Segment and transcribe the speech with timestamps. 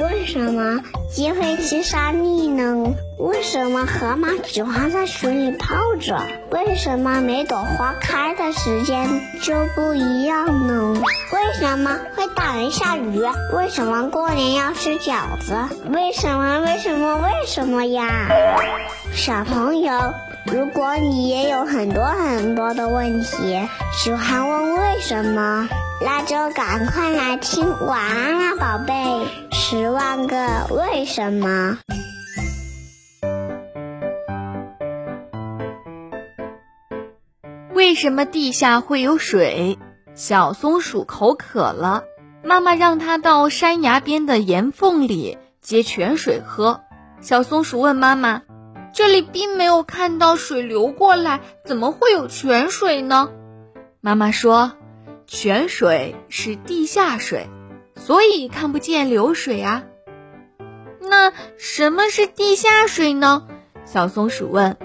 [0.00, 2.96] 为什么鸡会吃沙粒呢？
[3.16, 6.20] 为什么河马喜欢在水里泡着？
[6.50, 9.08] 为什么每朵花开的时间
[9.40, 11.00] 就不一样呢？
[11.32, 13.22] 为什么会打雷下雨？
[13.52, 15.54] 为什么过年要吃饺子？
[15.88, 16.58] 为什么？
[16.58, 17.18] 为什么？
[17.18, 18.28] 为什么呀？
[19.12, 20.12] 小朋友，
[20.46, 23.68] 如果你也有很多很多的问题，
[24.02, 25.68] 喜欢问为什么？
[26.00, 28.92] 那就赶快来听《晚安啊，宝贝》，
[29.76, 30.36] 十万个
[30.70, 31.78] 为什么。
[37.72, 39.76] 为什么地下会有水？
[40.14, 42.04] 小松鼠口渴了，
[42.44, 46.82] 妈妈让它到山崖边的岩缝里接泉水喝。
[47.20, 48.42] 小松鼠问妈妈
[48.94, 53.28] ：“这里并没有看到水流过来，怎么会有泉水呢？”
[54.00, 54.70] 妈妈说。
[55.26, 57.48] 泉水是地下水，
[58.04, 59.84] 所以看不见流水啊。
[61.00, 63.46] 那什么是地下水呢？
[63.86, 64.76] 小松鼠问。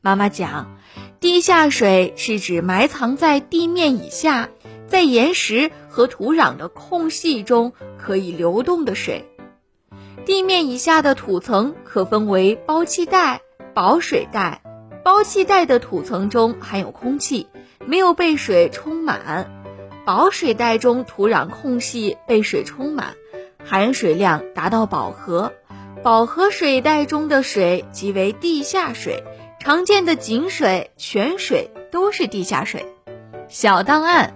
[0.00, 0.78] 妈妈讲，
[1.18, 4.48] 地下水是指埋藏在地面以下，
[4.86, 9.28] 在岩石和土壤的空隙中可以流动的水。
[10.24, 13.40] 地面以下的土层可分为包气带、
[13.74, 14.62] 保水带。
[15.02, 17.48] 包气带的土层中含有空气，
[17.86, 19.61] 没有被水充满。
[20.04, 23.14] 保水带中土壤空隙被水充满，
[23.64, 25.52] 含水量达到饱和。
[26.02, 29.22] 饱和水带中的水即为地下水，
[29.60, 32.84] 常见的井水、泉水都是地下水。
[33.48, 34.34] 小档案：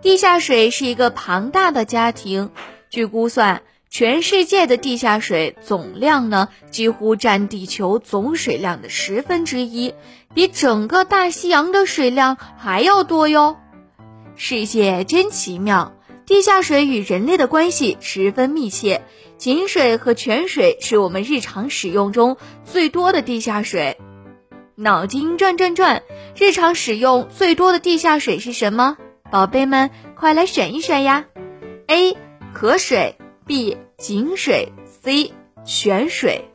[0.00, 2.52] 地下水是一个庞大的家庭。
[2.88, 9.92] 据估算，全世界的地下水总量呢，几乎占地球总水量的十分之一，
[10.32, 13.56] 比整个大西洋的水量还要多哟。
[14.36, 15.92] 世界真奇妙，
[16.26, 19.02] 地下水与人类的关系十分密切。
[19.36, 23.98] 井水和泉水是我们日常使用中最多的地下水。
[24.76, 26.02] 脑筋转转转，
[26.36, 28.96] 日常使用最多的地下水是什么？
[29.30, 31.26] 宝贝们，快来选一选呀
[31.88, 32.16] ！A.
[32.52, 33.76] 河水 B.
[33.98, 35.32] 井水 C.
[35.64, 36.48] 泉水。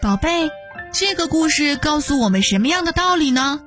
[0.00, 0.50] 宝贝，
[0.92, 3.62] 这个故事告诉我们什么样的道理呢？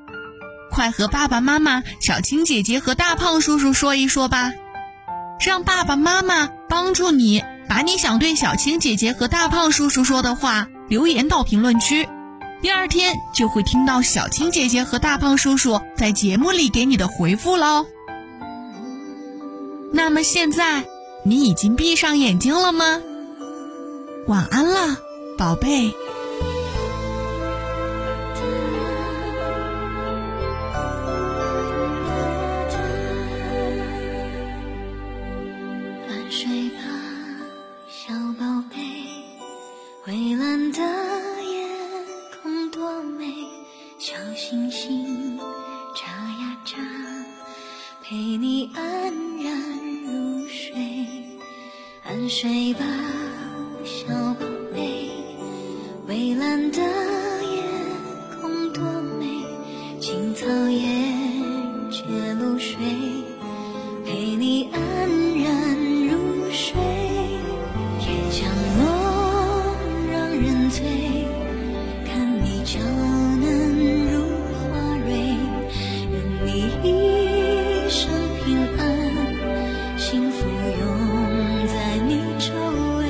[0.71, 4.51] 快和爸爸妈妈、小青姐姐和大胖叔叔说一说吧，
[5.45, 12.07] 让爸爸妈妈帮助你把你想对小青姐姐和大胖叔叔说的话留言到评论区，
[12.61, 17.85] 第二天就会听到小青姐姐和大胖叔叔在节目里给你的回复喽。
[19.91, 20.83] 那么现在
[21.25, 23.01] 你已经闭上眼睛了吗？
[24.27, 24.97] 晚安了，
[25.37, 25.91] 宝贝。
[40.09, 40.79] 蔚蓝的
[41.43, 41.67] 夜
[42.41, 43.31] 空多美，
[43.99, 45.37] 小星星
[45.95, 46.77] 眨呀眨，
[48.01, 48.83] 陪你安
[49.37, 49.53] 然
[50.07, 50.73] 入睡。
[52.03, 52.83] 安睡吧，
[53.85, 55.11] 小宝贝。
[56.07, 56.81] 蔚蓝的
[70.69, 70.83] 醉，
[72.05, 73.41] 看你娇嫩
[74.11, 74.21] 如
[74.53, 74.67] 花
[75.07, 75.09] 蕊，
[76.11, 76.13] 愿
[76.45, 76.47] 你
[76.83, 78.11] 一生
[78.45, 78.79] 平安，
[79.97, 80.45] 幸福
[80.79, 80.81] 永
[81.67, 81.73] 在
[82.07, 82.53] 你周
[82.99, 83.01] 围。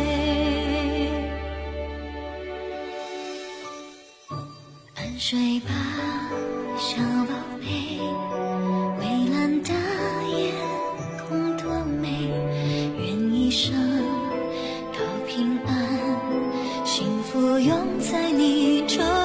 [4.95, 5.69] 安睡吧，
[6.77, 6.95] 小
[7.25, 7.67] 宝贝，
[8.99, 9.01] 蔚
[9.33, 9.69] 蓝的
[10.37, 10.53] 夜
[11.27, 12.07] 空多美，
[12.99, 13.73] 愿一生
[14.93, 15.78] 都平安。
[17.31, 19.18] 不用在你周围。